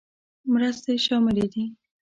[0.51, 1.63] مرستې شاملې دي.